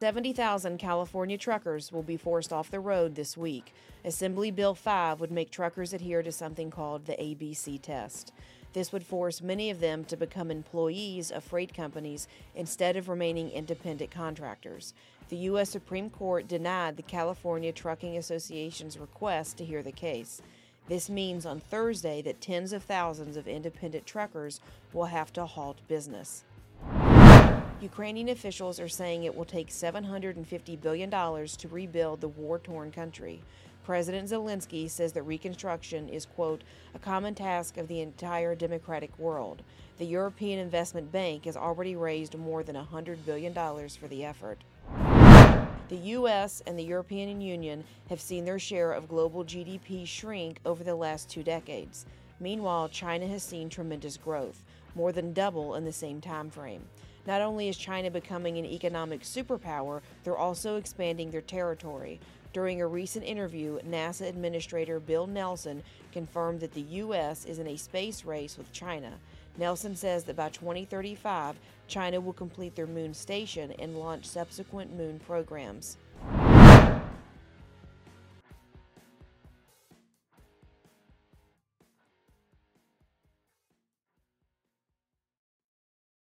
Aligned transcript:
70,000 0.00 0.78
California 0.78 1.36
truckers 1.36 1.92
will 1.92 2.02
be 2.02 2.16
forced 2.16 2.54
off 2.54 2.70
the 2.70 2.80
road 2.80 3.14
this 3.14 3.36
week. 3.36 3.74
Assembly 4.02 4.50
Bill 4.50 4.74
5 4.74 5.20
would 5.20 5.30
make 5.30 5.50
truckers 5.50 5.92
adhere 5.92 6.22
to 6.22 6.32
something 6.32 6.70
called 6.70 7.04
the 7.04 7.12
ABC 7.12 7.78
test. 7.82 8.32
This 8.72 8.92
would 8.92 9.04
force 9.04 9.42
many 9.42 9.68
of 9.68 9.80
them 9.80 10.04
to 10.04 10.16
become 10.16 10.50
employees 10.50 11.30
of 11.30 11.44
freight 11.44 11.74
companies 11.74 12.28
instead 12.54 12.96
of 12.96 13.10
remaining 13.10 13.50
independent 13.50 14.10
contractors. 14.10 14.94
The 15.28 15.36
U.S. 15.36 15.68
Supreme 15.68 16.08
Court 16.08 16.48
denied 16.48 16.96
the 16.96 17.02
California 17.02 17.70
Trucking 17.70 18.16
Association's 18.16 18.96
request 18.96 19.58
to 19.58 19.66
hear 19.66 19.82
the 19.82 19.92
case. 19.92 20.40
This 20.88 21.10
means 21.10 21.44
on 21.44 21.60
Thursday 21.60 22.22
that 22.22 22.40
tens 22.40 22.72
of 22.72 22.84
thousands 22.84 23.36
of 23.36 23.46
independent 23.46 24.06
truckers 24.06 24.60
will 24.94 25.04
have 25.04 25.30
to 25.34 25.44
halt 25.44 25.86
business. 25.88 26.44
Ukrainian 27.82 28.28
officials 28.28 28.78
are 28.78 28.88
saying 28.88 29.24
it 29.24 29.34
will 29.34 29.46
take 29.46 29.68
$750 29.68 30.80
billion 30.82 31.10
to 31.10 31.68
rebuild 31.70 32.20
the 32.20 32.28
war 32.28 32.58
torn 32.58 32.92
country. 32.92 33.42
President 33.84 34.28
Zelensky 34.28 34.90
says 34.90 35.14
that 35.14 35.22
reconstruction 35.22 36.10
is, 36.10 36.26
quote, 36.26 36.62
a 36.94 36.98
common 36.98 37.34
task 37.34 37.78
of 37.78 37.88
the 37.88 38.02
entire 38.02 38.54
democratic 38.54 39.18
world. 39.18 39.62
The 39.96 40.04
European 40.04 40.58
Investment 40.58 41.10
Bank 41.10 41.46
has 41.46 41.56
already 41.56 41.96
raised 41.96 42.36
more 42.36 42.62
than 42.62 42.76
$100 42.76 43.24
billion 43.24 43.54
for 43.54 44.08
the 44.08 44.26
effort. 44.26 44.58
The 45.88 45.96
U.S. 45.96 46.62
and 46.66 46.78
the 46.78 46.84
European 46.84 47.40
Union 47.40 47.82
have 48.10 48.20
seen 48.20 48.44
their 48.44 48.58
share 48.58 48.92
of 48.92 49.08
global 49.08 49.42
GDP 49.42 50.06
shrink 50.06 50.60
over 50.66 50.84
the 50.84 50.94
last 50.94 51.30
two 51.30 51.42
decades. 51.42 52.04
Meanwhile, 52.38 52.90
China 52.90 53.26
has 53.26 53.42
seen 53.42 53.70
tremendous 53.70 54.18
growth, 54.18 54.62
more 54.94 55.12
than 55.12 55.32
double 55.32 55.74
in 55.76 55.86
the 55.86 55.92
same 55.92 56.20
time 56.20 56.50
frame. 56.50 56.82
Not 57.26 57.42
only 57.42 57.68
is 57.68 57.76
China 57.76 58.10
becoming 58.10 58.58
an 58.58 58.64
economic 58.64 59.22
superpower, 59.22 60.00
they're 60.24 60.36
also 60.36 60.76
expanding 60.76 61.30
their 61.30 61.40
territory. 61.40 62.20
During 62.52 62.80
a 62.80 62.86
recent 62.86 63.24
interview, 63.24 63.78
NASA 63.88 64.28
Administrator 64.28 64.98
Bill 64.98 65.26
Nelson 65.26 65.82
confirmed 66.12 66.60
that 66.60 66.74
the 66.74 66.80
U.S. 66.80 67.44
is 67.44 67.58
in 67.60 67.68
a 67.68 67.76
space 67.76 68.24
race 68.24 68.58
with 68.58 68.72
China. 68.72 69.12
Nelson 69.56 69.94
says 69.94 70.24
that 70.24 70.36
by 70.36 70.48
2035, 70.48 71.56
China 71.86 72.20
will 72.20 72.32
complete 72.32 72.74
their 72.74 72.86
moon 72.86 73.14
station 73.14 73.72
and 73.78 73.98
launch 73.98 74.26
subsequent 74.26 74.96
moon 74.96 75.20
programs. 75.26 75.96